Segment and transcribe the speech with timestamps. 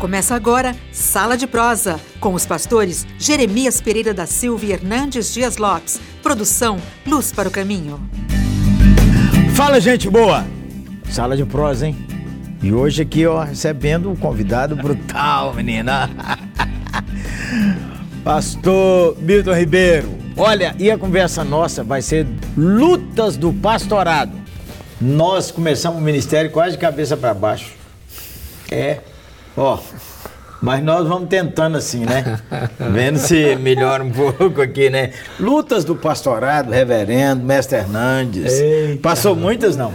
[0.00, 5.58] Começa agora Sala de Prosa, com os pastores Jeremias Pereira da Silva e Hernandes Dias
[5.58, 6.00] Lopes.
[6.22, 8.00] Produção Luz para o Caminho.
[9.54, 10.46] Fala, gente boa!
[11.10, 11.96] Sala de Prosa, hein?
[12.62, 16.08] E hoje aqui, ó, recebendo um convidado brutal, menina.
[18.24, 20.08] Pastor Milton Ribeiro.
[20.34, 22.26] Olha, e a conversa nossa vai ser
[22.56, 24.32] lutas do pastorado.
[24.98, 27.74] Nós começamos o ministério quase de cabeça para baixo.
[28.70, 29.09] É.
[29.56, 29.78] Ó,
[30.60, 32.38] mas nós vamos tentando assim, né?
[32.92, 35.12] Vendo se melhora um pouco aqui, né?
[35.38, 38.60] Lutas do pastorado, reverendo, mestre Hernandes.
[38.60, 39.00] Eita.
[39.00, 39.92] Passou muitas, não?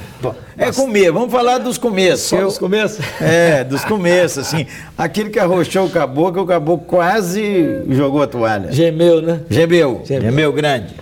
[0.58, 2.28] É comer, vamos falar dos começos.
[2.28, 3.06] Só dos começos?
[3.22, 4.66] É, dos começos, assim.
[4.98, 8.72] Aquilo que arrochou o caboclo, o caboclo quase jogou a toalha.
[8.72, 9.42] Gemeu, né?
[9.48, 10.96] Gemeu, gemeu, gemeu grande.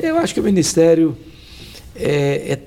[0.00, 1.14] Eu acho que o ministério
[1.94, 2.58] é, é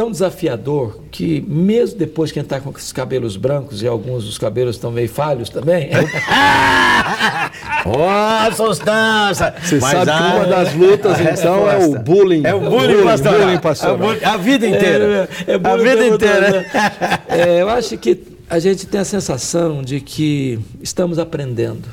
[0.00, 4.24] tão desafiador que, mesmo depois que a gente está com os cabelos brancos e alguns
[4.24, 5.90] dos cabelos estão meio falhos também.
[7.84, 8.50] Ó, oh!
[8.50, 12.46] Você Mas sabe que uma das lutas, então, é o bullying.
[12.46, 13.40] É o bullying, bullying pastoral.
[13.40, 14.12] Bullying pastoral.
[14.14, 15.28] É a vida inteira.
[15.46, 16.50] É, é a vida inteira.
[16.50, 16.66] Né?
[17.28, 21.86] É, eu acho que a gente tem a sensação de que estamos aprendendo.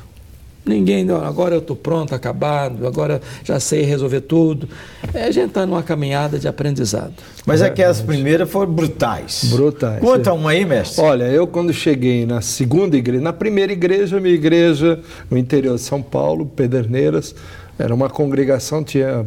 [0.67, 4.67] Ninguém, não, agora eu estou pronto, acabado, agora já sei resolver tudo.
[5.13, 7.13] É, a gente está numa caminhada de aprendizado.
[7.45, 9.45] Mas é, aquelas primeiras foram brutais.
[9.45, 9.99] Brutais.
[9.99, 11.01] Conta uma aí, mestre.
[11.01, 15.81] Olha, eu quando cheguei na segunda igreja, na primeira igreja, minha igreja no interior de
[15.81, 17.33] São Paulo, Pederneiras,
[17.79, 19.25] era uma congregação, tinha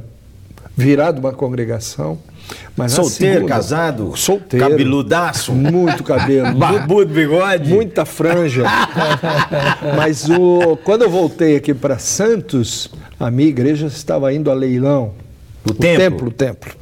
[0.77, 2.19] virado uma congregação.
[2.77, 4.13] Mas Solteiro, segunda, casado?
[4.17, 4.69] Solteiro.
[4.69, 5.53] Cabeludaço?
[5.53, 6.55] Muito cabelo.
[6.59, 7.71] Barbudo, bigode?
[7.71, 8.65] Muita franja.
[9.97, 15.13] Mas o, quando eu voltei aqui para Santos, a minha igreja estava indo a leilão.
[15.65, 15.99] O, o templo?
[15.99, 16.29] templo?
[16.29, 16.73] O templo.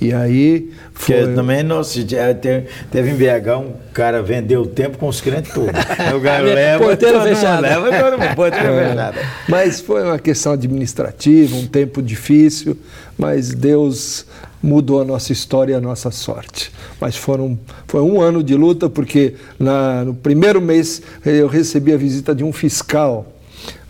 [0.00, 1.16] E aí foi.
[1.16, 5.52] Porque também nossa, teve, teve em BH um cara vendeu o tempo com os crentes
[5.52, 5.70] todos.
[6.14, 6.84] o cara leva.
[6.84, 7.62] Porteiro fechado.
[7.62, 9.12] Leva porteiro é.
[9.48, 12.76] Mas foi uma questão administrativa, um tempo difícil,
[13.16, 14.26] mas Deus
[14.62, 16.72] mudou a nossa história e a nossa sorte.
[17.00, 21.96] Mas foram, foi um ano de luta, porque na, no primeiro mês eu recebi a
[21.96, 23.26] visita de um fiscal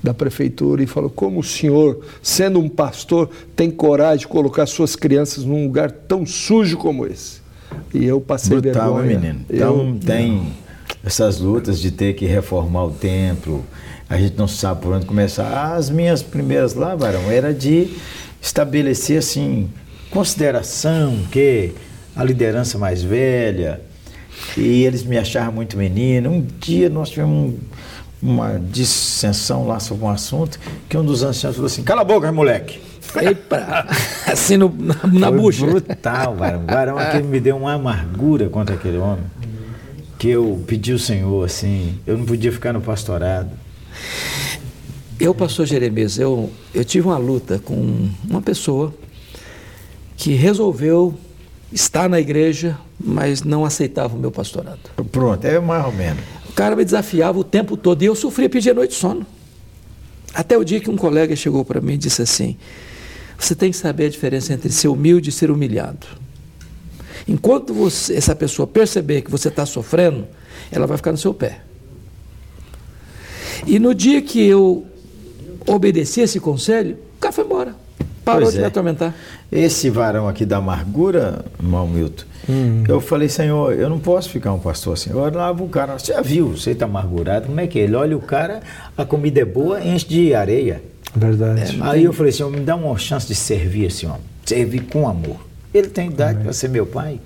[0.03, 4.97] da prefeitura e falou: como o senhor, sendo um pastor, tem coragem de colocar suas
[4.97, 7.41] crianças num lugar tão sujo como esse?
[7.93, 9.19] E eu passei Brutal, vergonha.
[9.19, 9.41] menino.
[9.51, 10.53] Então eu, tem
[11.05, 13.65] essas lutas de ter que reformar o templo.
[14.09, 15.75] A gente não sabe por onde começar.
[15.75, 17.91] As minhas primeiras lá, Varão, era de
[18.41, 19.69] estabelecer assim
[20.11, 21.73] consideração que
[22.15, 23.81] a liderança mais velha
[24.57, 26.31] e eles me acharam muito menino.
[26.31, 27.59] Um dia nós tivemos um,
[28.22, 32.31] uma dissensão lá sobre um assunto que um dos anciãos falou assim: cala a boca,
[32.32, 32.81] moleque.
[33.22, 33.87] Epa,
[34.27, 35.66] assim no, na, na Foi bucha.
[35.66, 36.62] brutal, varão.
[36.65, 39.25] O varão aquele me deu uma amargura contra aquele homem
[40.19, 43.50] que eu pedi ao Senhor assim, eu não podia ficar no pastorado.
[45.19, 48.93] Eu, pastor Jeremias, eu, eu tive uma luta com uma pessoa
[50.16, 51.15] que resolveu
[51.72, 54.78] estar na igreja, mas não aceitava o meu pastorado.
[55.10, 56.22] Pronto, é mais ou menos.
[56.56, 59.27] Cara me desafiava o tempo todo e eu sofria, pedia noite de sono.
[60.33, 62.56] Até o dia que um colega chegou para mim e disse assim:
[63.39, 66.06] Você tem que saber a diferença entre ser humilde e ser humilhado.
[67.28, 70.27] Enquanto você, essa pessoa perceber que você está sofrendo,
[70.72, 71.61] ela vai ficar no seu pé.
[73.66, 74.87] E no dia que eu
[75.66, 77.77] obedeci esse conselho, o cara foi embora.
[78.27, 78.63] Parou pois de é.
[78.63, 79.15] me atormentar.
[79.53, 82.83] Esse varão aqui da amargura, irmão Milton, hum.
[82.89, 85.11] eu falei, Senhor, eu não posso ficar um pastor assim.
[85.11, 87.83] Eu olhava o cara, você já viu, você está amargurado, como é que é?
[87.83, 88.63] Ele olha o cara,
[88.99, 90.83] a comida é boa, enche de areia.
[91.15, 91.79] Verdade.
[91.81, 95.09] É, aí eu falei, Senhor, me dá uma chance de servir esse homem, servir com
[95.09, 95.47] amor.
[95.73, 97.21] Ele tem idade para ser meu pai.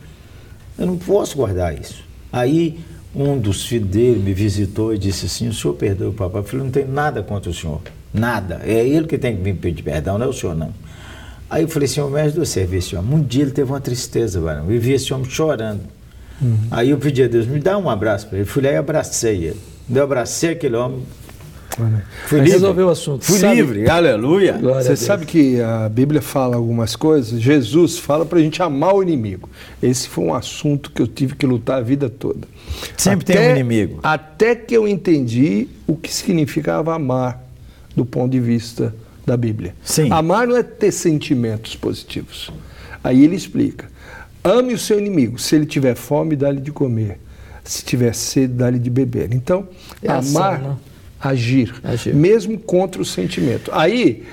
[0.78, 2.04] Eu não posso guardar isso.
[2.30, 2.78] Aí
[3.14, 6.42] um dos filhos dele me visitou e disse assim, o senhor perdoa o papai.
[6.42, 7.80] Eu falei, não tem nada contra o senhor.
[8.12, 8.60] Nada.
[8.64, 10.74] É ele que tem que me pedir perdão, não é o senhor não.
[11.50, 13.12] Aí eu falei assim, me ajuda a servir esse homem.
[13.12, 14.70] Um dia ele teve uma tristeza, varão.
[14.70, 15.80] Eu vi esse homem chorando.
[16.40, 16.56] Uhum.
[16.70, 18.46] Aí eu pedi a Deus, me dá um abraço para ele.
[18.46, 19.60] Fui lá e abracei ele.
[19.92, 21.02] Eu abracei aquele homem.
[22.26, 22.52] Fui livre.
[22.52, 23.24] Resolveu o assunto.
[23.24, 24.58] Fui sabe, livre, aleluia.
[24.58, 29.02] Você sabe que a Bíblia fala algumas coisas, Jesus fala para a gente amar o
[29.02, 29.48] inimigo.
[29.82, 32.46] Esse foi um assunto que eu tive que lutar a vida toda.
[32.96, 34.00] Sempre até, tem um inimigo.
[34.02, 37.42] Até que eu entendi o que significava amar
[37.96, 38.94] do ponto de vista
[39.30, 39.74] da Bíblia.
[39.84, 40.10] Sim.
[40.10, 42.50] Amar não é ter sentimentos positivos.
[43.02, 43.88] Aí ele explica:
[44.42, 45.38] ame o seu inimigo.
[45.38, 47.18] Se ele tiver fome, dá-lhe de comer.
[47.62, 49.32] Se tiver sede, dá-lhe de beber.
[49.32, 49.68] Então,
[50.02, 50.76] é amar, ação, né?
[51.20, 53.70] agir, agir, mesmo contra o sentimento.
[53.72, 54.24] Aí,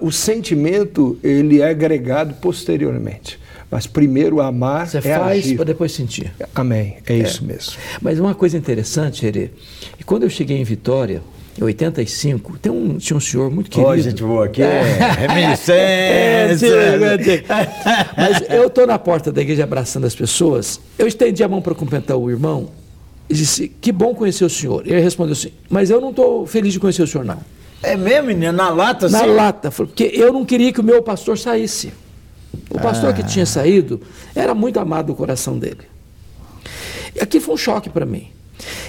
[0.00, 3.40] o sentimento ele é agregado posteriormente.
[3.70, 6.30] Mas primeiro amar Você é faz para depois sentir.
[6.54, 6.98] Amém.
[7.06, 7.74] É, isso mesmo.
[8.02, 9.50] Mas uma coisa interessante, Herê,
[9.98, 11.22] e quando eu cheguei em Vitória,
[11.60, 13.90] 85, tem um, tinha um senhor muito querido.
[13.90, 14.66] Ó, gente boa aqui, é
[14.98, 16.68] É, reminiscência.
[18.16, 21.74] Mas eu estou na porta da igreja abraçando as pessoas, eu estendi a mão para
[21.74, 22.70] cumprimentar o irmão
[23.28, 24.82] e disse, que bom conhecer o senhor.
[24.86, 27.38] Ele respondeu assim, mas eu não estou feliz de conhecer o senhor não.
[27.82, 28.52] É mesmo, menino?
[28.52, 29.30] Na lata, Na assim?
[29.30, 31.92] lata, porque eu não queria que o meu pastor saísse.
[32.70, 33.12] O pastor Ah.
[33.12, 34.00] que tinha saído
[34.34, 35.80] era muito amado do coração dele.
[37.14, 38.28] E aqui foi um choque para mim.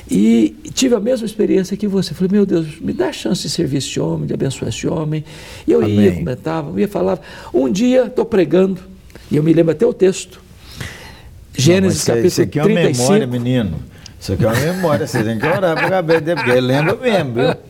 [0.09, 2.13] E tive a mesma experiência que você.
[2.13, 5.23] Falei, meu Deus, me dá a chance de servir esse homem, de abençoar esse homem.
[5.67, 6.19] E eu ia, Amém.
[6.19, 7.19] comentava, eu ia falar.
[7.53, 8.79] Um dia estou pregando,
[9.31, 10.41] e eu me lembro até o texto.
[11.55, 13.03] Gênesis Não, mas isso- capítulo aqui é uma 35.
[13.13, 13.79] memória, menino.
[14.19, 15.07] Isso aqui é uma memória.
[15.07, 17.53] Você tem que orar para cabeça dele, porque ele lembra mesmo, viu?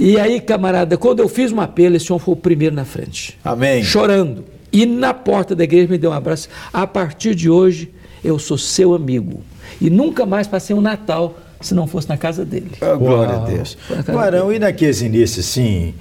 [0.00, 3.36] E aí, camarada, quando eu fiz um apelo, esse homem foi o primeiro na frente.
[3.44, 3.82] Amém.
[3.82, 4.44] Chorando.
[4.72, 6.48] E na porta da igreja me deu um abraço.
[6.72, 7.90] A partir de hoje,
[8.22, 9.42] eu sou seu amigo.
[9.80, 12.70] E nunca mais passei um Natal se não fosse na casa dele.
[12.80, 13.44] Oh, glória a.
[13.44, 13.76] Deus.
[14.06, 15.94] Barão, e naqueles inícios, assim,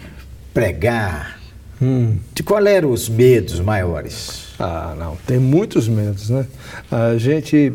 [0.53, 1.37] pregar,
[1.81, 2.17] Hum.
[2.33, 4.47] de qual eram os medos maiores?
[4.59, 6.47] Ah, não, tem muitos medos, né?
[6.89, 7.71] A gente,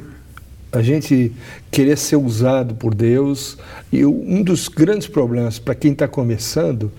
[0.72, 1.32] a gente
[1.70, 3.56] querer ser usado por Deus
[3.92, 6.90] e um dos grandes problemas para quem está começando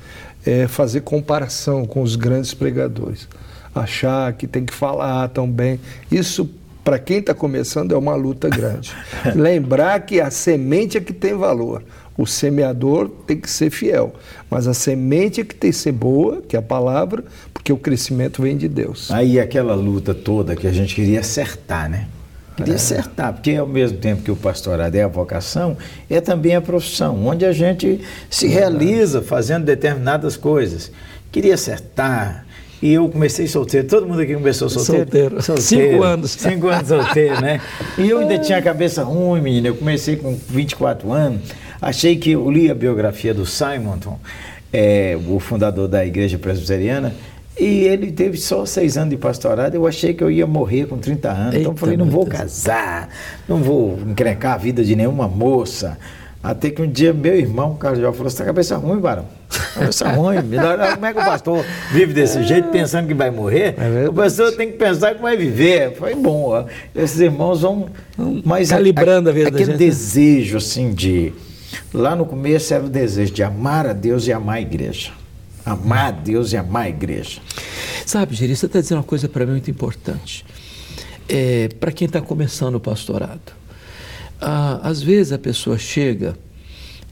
[0.46, 3.28] é fazer comparação com os grandes pregadores,
[3.75, 5.80] achar que tem que falar tão bem.
[6.10, 6.50] Isso
[6.84, 8.94] para quem está começando é uma luta grande.
[9.36, 11.84] Lembrar que a semente é que tem valor.
[12.16, 14.14] O semeador tem que ser fiel,
[14.50, 17.78] mas a semente é que tem que ser boa, que é a palavra, porque o
[17.78, 19.10] crescimento vem de Deus.
[19.10, 22.08] Aí aquela luta toda que a gente queria acertar, né?
[22.56, 25.76] Queria acertar, porque ao mesmo tempo que o pastorado é a vocação,
[26.08, 28.00] é também a profissão, onde a gente
[28.30, 30.92] se realiza fazendo determinadas coisas.
[31.32, 32.46] Queria acertar.
[32.84, 35.42] E eu comecei solteiro, todo mundo aqui começou solteiro.
[35.42, 35.62] Solteiro.
[35.62, 36.32] Cinco anos.
[36.32, 37.62] Cinco anos solteiro, né?
[37.98, 39.70] E eu ainda tinha a cabeça ruim, menina.
[39.70, 41.40] Eu comecei com 24 anos.
[41.82, 44.20] Achei que eu li a biografia do Simonton,
[44.74, 47.16] é, o fundador da igreja presbiteriana,
[47.58, 49.76] e ele teve só seis anos de pastorado.
[49.76, 51.56] Eu achei que eu ia morrer com 30 anos.
[51.56, 53.08] então eu Eita, falei, não vou casar,
[53.48, 55.98] não vou encrencar a vida de nenhuma moça.
[56.44, 59.25] Até que um dia meu irmão, Carlos João, falou: Você tá a cabeça ruim, Barão?
[59.74, 60.42] Cabeça ruim.
[60.42, 63.75] Melhor, como é que o pastor vive desse jeito, pensando que vai morrer?
[63.78, 65.95] É o pastor tem que pensar que vai viver.
[65.95, 66.50] Foi bom.
[66.50, 66.66] ó.
[66.94, 67.88] Esses irmãos vão.
[68.44, 69.78] Mas Calibrando a vida da Aquele gente.
[69.80, 71.31] desejo, assim, de.
[71.94, 75.12] Lá no começo era o desejo de amar a Deus e amar a igreja.
[75.66, 77.39] Amar a Deus e amar a igreja.
[78.06, 80.46] Sabe, Geri, você está dizendo uma coisa para mim muito importante.
[81.30, 83.62] É, para quem está começando o pastorado.
[84.42, 86.36] Ah, às vezes a pessoa chega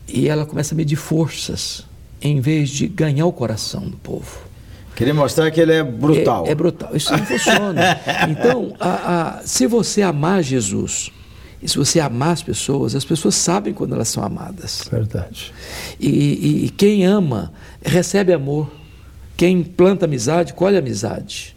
[0.08, 1.86] e ela começa a medir forças
[2.22, 4.40] em vez de ganhar o coração do povo.
[4.96, 6.46] Queria mostrar que ele é brutal.
[6.46, 6.96] É, é brutal.
[6.96, 8.00] Isso não funciona.
[8.30, 11.10] Então, a- a- se você amar Jesus,
[11.64, 14.84] e se você amar as pessoas, as pessoas sabem quando elas são amadas.
[14.92, 15.54] Verdade.
[16.00, 17.54] E, e- e quem ama
[17.84, 18.70] recebe amor.
[19.38, 21.56] Quem planta amizade, colhe amizade.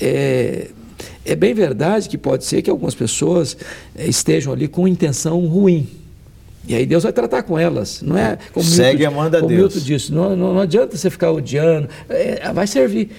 [0.00, 0.68] É,
[1.24, 3.56] é bem verdade que pode ser que algumas pessoas
[3.96, 5.88] eh, estejam ali com intenção ruim.
[6.66, 8.02] E aí Deus vai tratar com elas.
[8.02, 9.74] Não é como Segue Milton- amando a como Deus.
[9.74, 11.88] Milton disse, não, não, não adianta você ficar odiando.
[12.08, 13.10] É, vai servir.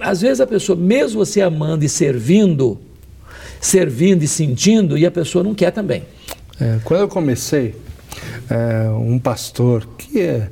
[0.00, 2.78] Às vezes a pessoa, mesmo você amando e servindo,
[3.60, 6.02] servindo e sentindo, e a pessoa não quer também.
[6.60, 7.74] É, quando eu comecei,
[8.50, 10.50] é, um pastor que é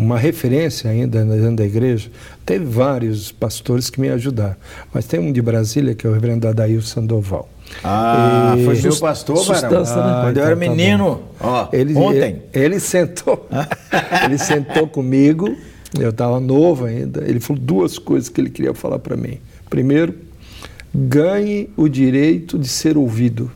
[0.00, 2.10] uma referência ainda dentro da igreja,
[2.46, 4.56] teve vários pastores que me ajudaram,
[4.92, 7.48] mas tem um de Brasília que é o reverendo Adair Sandoval.
[7.84, 9.70] Ah, E- foi meu pastor, Barão.
[9.70, 10.22] né?
[10.24, 12.42] Quando eu Ah, era então tá menino, ó, Ele, ontem.
[12.52, 13.46] Ele, ele sentou,
[14.24, 15.54] ele sentou comigo,
[15.98, 17.22] eu estava novo ainda.
[17.26, 19.38] Ele falou duas coisas que ele queria falar para mim.
[19.68, 20.14] Primeiro,
[20.94, 23.50] ganhe o direito de ser ouvido.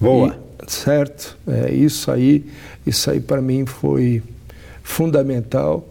[0.00, 0.36] Boa.
[0.62, 1.36] E- certo?
[1.46, 2.44] É, isso aí,
[2.86, 4.22] isso aí para mim foi
[4.86, 5.86] fundamental.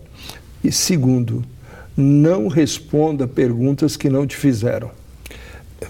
[0.64, 1.44] E segundo,
[1.96, 4.90] não responda perguntas que não te fizeram.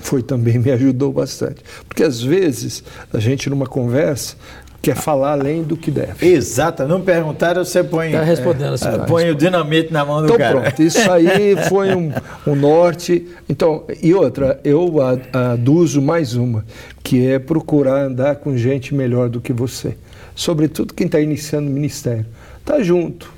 [0.02, 2.84] Foi também me ajudou bastante, porque às vezes
[3.14, 4.36] a gente numa conversa
[4.82, 6.28] quer falar além do que deve.
[6.28, 8.12] Exato, não perguntaram, você põe.
[8.12, 10.62] Tá respondendo é, põe o dinamite na mão do Então cara.
[10.62, 12.12] pronto, isso aí foi um,
[12.46, 13.28] um norte.
[13.48, 14.96] Então, e outra, eu
[15.32, 16.66] aduzo mais uma,
[17.04, 19.96] que é procurar andar com gente melhor do que você.
[20.36, 22.26] Sobretudo quem está iniciando o ministério.
[22.66, 23.32] Tá junto,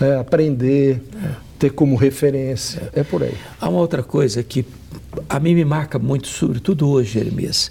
[0.00, 1.02] né, aprender,
[1.58, 2.90] ter como referência.
[2.92, 3.34] É por aí.
[3.60, 4.64] Há uma outra coisa que
[5.28, 7.70] a mim me marca muito, sobretudo hoje, Jeremias.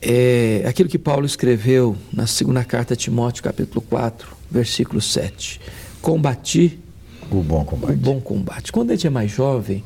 [0.00, 5.60] É aquilo que Paulo escreveu na segunda carta a Timóteo, capítulo 4, versículo 7.
[6.00, 6.80] Combati
[7.30, 7.94] O bom o combate.
[7.96, 8.72] bom combate.
[8.72, 9.84] Quando a gente é mais jovem,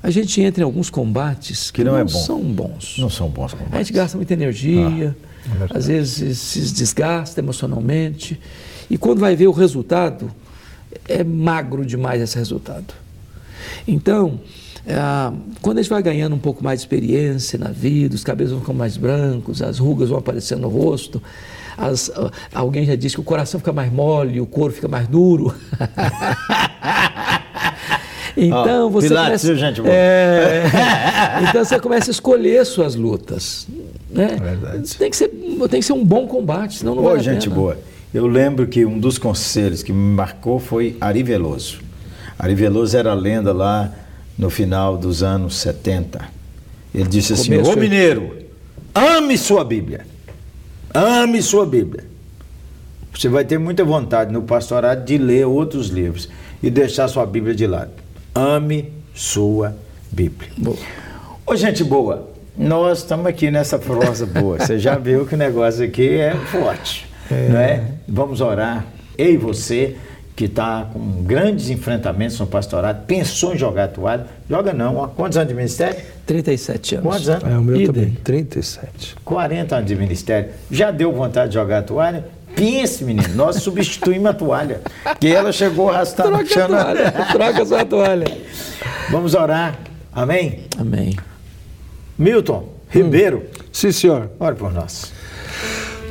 [0.00, 2.10] a gente entra em alguns combates que, Que não não, é bom.
[2.10, 2.96] são bons.
[2.98, 3.74] Não são bons combates.
[3.74, 5.16] A gente gasta muita energia,
[5.68, 8.38] Ah, às vezes se desgasta emocionalmente,
[8.90, 10.30] e quando vai ver o resultado,
[11.08, 12.94] é magro demais esse resultado.
[13.86, 14.40] Então,
[14.88, 18.52] ah, quando a gente vai ganhando um pouco mais de experiência na vida, os cabelos
[18.52, 21.22] vão ficando mais brancos, as rugas vão aparecendo no rosto,
[21.76, 22.10] as-
[22.54, 25.54] alguém já disse que o coração fica mais mole, o corpo fica mais duro.
[28.38, 29.94] Então Ó, você Pilates, começa, gente boa?
[29.94, 30.62] É,
[31.48, 33.66] então você começa a escolher suas lutas,
[34.10, 34.36] né?
[34.38, 34.94] Verdade.
[34.98, 37.78] Tem que ser, tem que ser um bom combate, senão não Ô, vale gente boa.
[38.12, 41.80] Eu lembro que um dos conselhos que me marcou foi Ari Veloso.
[42.38, 43.92] Ari Veloso era lenda lá
[44.38, 46.20] no final dos anos 70.
[46.94, 48.36] Ele disse assim: Ô mineiro,
[48.94, 50.06] ame sua Bíblia.
[50.94, 52.04] Ame sua Bíblia.
[53.14, 56.28] Você vai ter muita vontade no pastorado de ler outros livros
[56.62, 57.92] e deixar sua Bíblia de lado.
[58.34, 59.74] Ame sua
[60.12, 60.50] Bíblia.
[60.56, 60.76] Boa.
[61.46, 64.58] Ô, gente boa, nós estamos aqui nessa prosa boa.
[64.58, 67.84] Você já viu que o negócio aqui é forte, não é?
[68.08, 68.84] Vamos orar.
[69.16, 69.96] Eu e você,
[70.34, 74.26] que está com grandes enfrentamentos no pastorado, pensou em jogar a toalha?
[74.48, 75.08] Joga não.
[75.16, 75.96] Quantos anos de ministério?
[76.26, 77.06] 37 anos.
[77.10, 77.44] Quantos anos?
[77.44, 77.86] É, o meu Idem.
[77.86, 79.16] também, 37.
[79.24, 80.50] 40 anos de ministério.
[80.70, 82.24] Já deu vontade de jogar a toalha?
[82.54, 84.80] Pense, menino, nós substituímos a toalha.
[85.20, 88.26] Que ela chegou arrastando Troca a toalha, troca sua toalha.
[89.10, 89.78] Vamos orar.
[90.12, 90.60] Amém?
[90.78, 91.14] Amém.
[92.18, 94.30] Milton Ribeiro, Sim, senhor.
[94.40, 95.12] ore por nós.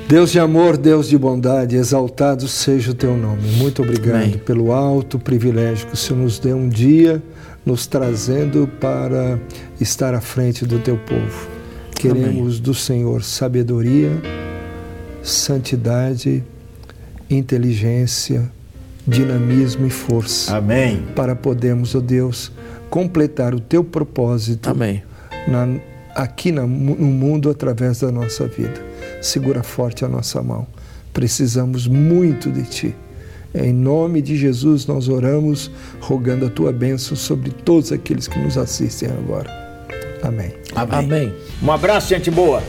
[0.07, 3.41] Deus de amor, Deus de bondade, exaltado seja o teu nome.
[3.57, 4.37] Muito obrigado Amém.
[4.37, 7.21] pelo alto privilégio que o Senhor nos deu um dia,
[7.65, 9.39] nos trazendo para
[9.81, 11.47] estar à frente do teu povo.
[11.95, 14.11] Queremos do Senhor sabedoria,
[15.23, 16.43] santidade,
[17.27, 18.43] inteligência,
[19.07, 21.03] dinamismo e força Amém.
[21.15, 22.51] para podermos, ó Deus,
[22.91, 25.01] completar o teu propósito Amém.
[25.47, 25.67] na-
[26.15, 28.81] aqui no mundo através da nossa vida.
[29.21, 30.65] Segura forte a nossa mão.
[31.13, 32.95] Precisamos muito de Ti.
[33.53, 35.69] Em nome de Jesus nós oramos,
[35.99, 39.49] rogando a Tua bênção sobre todos aqueles que nos assistem agora.
[40.23, 40.53] Amém.
[40.73, 40.99] Amém.
[40.99, 41.33] Amém.
[41.61, 42.63] Um abraço, gente boa.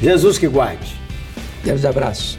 [0.00, 0.94] Jesus que guarde.
[1.64, 2.38] Grande abraço.